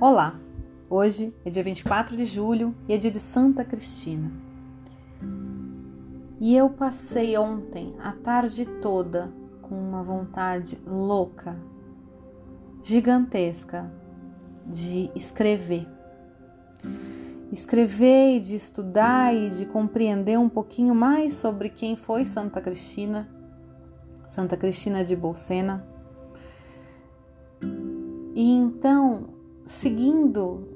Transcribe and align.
Olá! 0.00 0.40
Hoje 0.88 1.30
é 1.44 1.50
dia 1.50 1.62
24 1.62 2.16
de 2.16 2.24
julho 2.24 2.74
e 2.88 2.94
é 2.94 2.96
dia 2.96 3.10
de 3.10 3.20
Santa 3.20 3.62
Cristina. 3.62 4.32
E 6.40 6.56
eu 6.56 6.70
passei 6.70 7.36
ontem 7.36 7.94
a 7.98 8.12
tarde 8.12 8.64
toda 8.80 9.30
com 9.60 9.74
uma 9.74 10.02
vontade 10.02 10.78
louca, 10.86 11.54
gigantesca 12.82 13.92
de 14.64 15.10
escrever. 15.14 15.86
Escrever 17.52 18.36
e 18.36 18.40
de 18.40 18.56
estudar 18.56 19.34
e 19.34 19.50
de 19.50 19.66
compreender 19.66 20.38
um 20.38 20.48
pouquinho 20.48 20.94
mais 20.94 21.34
sobre 21.34 21.68
quem 21.68 21.94
foi 21.94 22.24
Santa 22.24 22.58
Cristina, 22.62 23.28
Santa 24.26 24.56
Cristina 24.56 25.04
de 25.04 25.14
Bolsena. 25.14 25.86
E 28.34 28.50
então 28.50 29.38
seguindo 29.70 30.68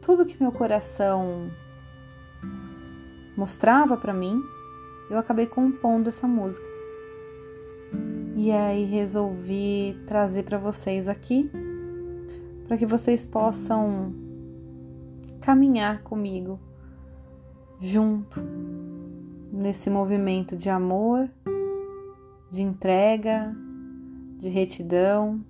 tudo 0.00 0.26
que 0.26 0.40
meu 0.40 0.52
coração 0.52 1.50
mostrava 3.36 3.96
para 3.96 4.12
mim, 4.12 4.40
eu 5.10 5.18
acabei 5.18 5.46
compondo 5.46 6.08
essa 6.08 6.28
música. 6.28 6.64
E 8.36 8.52
aí 8.52 8.84
resolvi 8.84 9.98
trazer 10.06 10.42
para 10.42 10.58
vocês 10.58 11.08
aqui, 11.08 11.50
para 12.68 12.76
que 12.76 12.84
vocês 12.84 13.24
possam 13.24 14.14
caminhar 15.40 16.02
comigo 16.02 16.60
junto 17.80 18.40
nesse 19.50 19.88
movimento 19.88 20.54
de 20.54 20.68
amor, 20.68 21.28
de 22.50 22.62
entrega, 22.62 23.54
de 24.38 24.48
retidão 24.48 25.44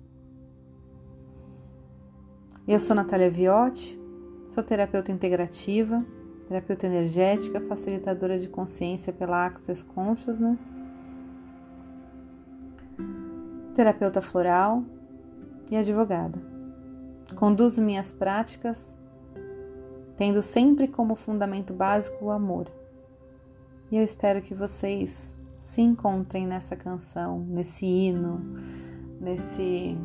eu 2.67 2.79
sou 2.79 2.95
Natália 2.95 3.29
Viotti, 3.29 3.99
sou 4.47 4.63
terapeuta 4.63 5.11
integrativa, 5.11 6.05
terapeuta 6.47 6.85
energética, 6.85 7.59
facilitadora 7.59 8.39
de 8.39 8.47
consciência 8.47 9.11
pela 9.11 9.45
Access 9.45 9.83
Consciousness, 9.83 10.71
terapeuta 13.75 14.21
floral 14.21 14.83
e 15.69 15.75
advogada. 15.75 16.39
Conduzo 17.35 17.81
minhas 17.81 18.13
práticas 18.13 18.95
tendo 20.15 20.41
sempre 20.41 20.87
como 20.87 21.15
fundamento 21.15 21.73
básico 21.73 22.25
o 22.25 22.31
amor. 22.31 22.71
E 23.91 23.97
eu 23.97 24.03
espero 24.03 24.41
que 24.41 24.53
vocês 24.53 25.33
se 25.59 25.81
encontrem 25.81 26.47
nessa 26.47 26.75
canção, 26.75 27.39
nesse 27.39 27.85
hino, 27.85 28.39
nesse 29.19 29.97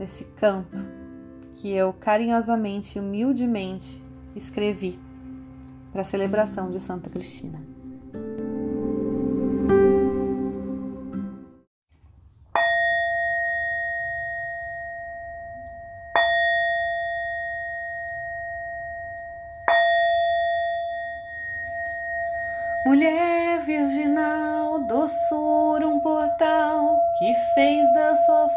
nesse 0.00 0.24
canto 0.24 0.78
que 1.52 1.70
eu 1.70 1.92
carinhosamente 1.92 2.96
e 2.96 3.00
humildemente 3.00 4.02
escrevi 4.34 4.98
para 5.92 6.00
a 6.00 6.04
celebração 6.04 6.70
de 6.70 6.80
Santa 6.80 7.10
Cristina. 7.10 7.60
Mulher 22.86 23.60
virginal, 23.66 24.80
doçura 24.86 25.86
um 25.86 26.00
portal 26.00 26.98
que 27.18 27.34
fez 27.54 27.92
da 27.92 28.16
sua 28.16 28.48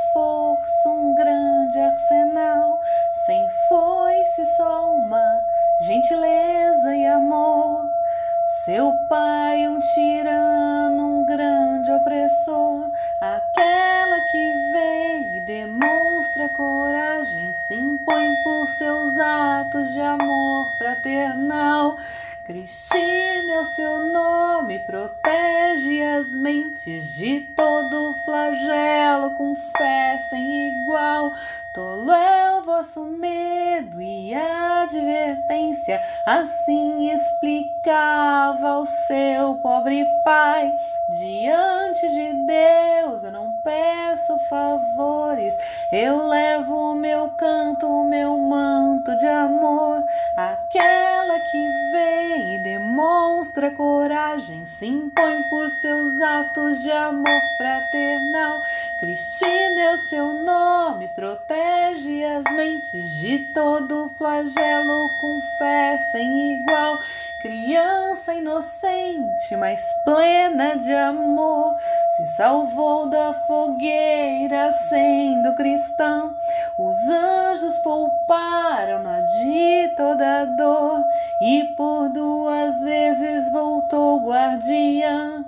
Seu 8.65 8.93
pai, 9.09 9.67
um 9.67 9.77
tirano, 9.81 11.19
um 11.19 11.25
grande 11.25 11.91
opressor, 11.91 12.89
aquela 13.19 14.21
que 14.21 14.53
vem 14.71 15.35
e 15.35 15.41
demonstra 15.41 16.47
coragem, 16.47 17.53
se 17.67 17.73
impõe 17.73 18.33
por 18.41 18.69
seus 18.69 19.17
atos 19.17 19.91
de 19.91 19.99
amor 19.99 20.77
fraternal. 20.77 21.97
Cristina 22.45 23.51
é 23.51 23.59
o 23.59 23.65
seu 23.65 23.99
nome, 23.99 24.79
protege 24.79 26.01
as 26.01 26.31
mentes 26.31 27.15
de 27.15 27.41
todo 27.41 28.13
flagelo, 28.23 29.31
com 29.31 29.55
fé 29.77 30.19
sem 30.29 30.69
igual. 30.69 31.33
Tolo 31.73 32.13
é 32.13 32.59
o 32.59 32.63
vosso 32.63 33.03
medo 33.03 34.01
e 34.01 34.33
advertência, 34.83 36.01
assim 36.25 37.11
explicava 37.11 38.69
ao 38.69 38.85
seu 38.85 39.55
pobre 39.55 40.05
pai. 40.23 40.71
Diante 41.19 42.09
de 42.09 42.33
Deus 42.45 43.23
eu 43.23 43.31
não 43.31 43.53
peço 43.63 44.39
favores, 44.49 45.53
eu 45.91 46.27
levo 46.27 46.91
o 46.91 46.95
meu 46.95 47.29
canto, 47.31 47.85
o 47.85 48.03
meu 48.03 48.37
manto 48.37 49.15
de 49.17 49.27
amor, 49.27 50.03
aquela 50.35 51.39
que 51.39 51.71
vem 51.91 52.55
e 52.55 52.63
demonstra 52.63 53.69
coragem, 53.71 54.65
se 54.65 54.87
impõe 54.87 55.43
por 55.49 55.69
seus 55.69 56.19
atos 56.21 56.81
de 56.81 56.91
amor 56.91 57.41
fraternal. 57.57 58.61
Cristina 59.03 59.81
é 59.81 59.93
o 59.95 59.97
seu 59.97 60.33
nome, 60.45 61.09
protege 61.09 62.23
as 62.23 62.55
mentes 62.55 63.09
de 63.19 63.39
todo 63.53 64.09
flagelo 64.17 65.09
com 65.19 65.41
fé 65.57 65.99
sem 66.13 66.53
igual. 66.53 66.97
Criança 67.41 68.33
inocente, 68.33 69.57
mas 69.59 69.81
plena 70.05 70.77
de 70.77 70.93
amor, 70.93 71.75
se 72.15 72.37
salvou 72.37 73.09
da 73.09 73.33
fogueira 73.45 74.71
sendo 74.71 75.53
cristã. 75.57 76.33
Os 76.79 76.97
anjos 77.09 77.77
pouparam-na 77.79 79.19
de 79.19 79.93
toda 79.97 80.45
dor 80.45 81.03
e 81.41 81.65
por 81.75 82.07
duas 82.07 82.79
vezes 82.81 83.51
voltou 83.51 84.25
guardiã. 84.25 85.43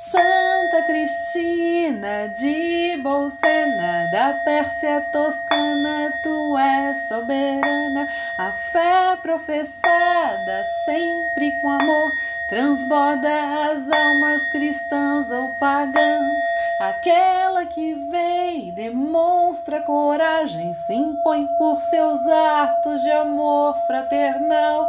Santa 0.00 0.84
Cristina 0.84 2.28
de 2.28 2.96
Bolsena, 3.02 4.08
da 4.12 4.32
Pérsia 4.44 5.00
toscana, 5.10 6.12
tu 6.22 6.56
és 6.56 7.08
soberana. 7.08 8.06
A 8.38 8.52
fé 8.52 9.18
professada, 9.20 10.64
sempre 10.84 11.60
com 11.60 11.68
amor, 11.68 12.12
transborda 12.48 13.72
as 13.72 13.90
almas 13.90 14.46
cristãs 14.46 15.32
ou 15.32 15.48
pagãs. 15.54 16.44
Aquela 16.80 17.66
que 17.66 17.94
vem, 17.94 18.70
demonstra 18.70 19.82
coragem, 19.82 20.74
se 20.74 20.94
impõe 20.94 21.44
por 21.58 21.80
seus 21.82 22.24
atos 22.24 23.02
de 23.02 23.10
amor 23.10 23.74
fraternal. 23.88 24.88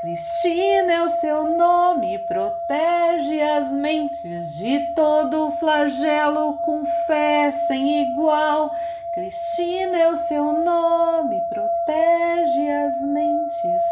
Cristina 0.00 0.92
é 0.94 1.02
o 1.02 1.10
seu 1.10 1.44
nome, 1.44 2.18
protege 2.20 3.38
as 3.42 3.70
mentes 3.70 4.54
de 4.56 4.80
todo 4.94 5.50
flagelo 5.50 6.56
com 6.64 6.86
fé 7.06 7.52
sem 7.68 8.00
igual. 8.04 8.74
Cristina 9.12 9.98
é 9.98 10.08
o 10.08 10.16
seu 10.16 10.54
nome, 10.54 11.38
protege 11.50 12.70
as 12.70 13.02
mentes 13.02 13.82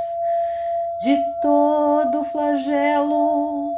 de 1.03 1.19
todo 1.43 2.25
flagelo 2.25 3.71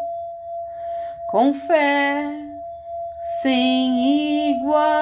com 1.32 1.52
fé 1.52 2.30
sem 3.42 4.52
igual. 4.52 4.99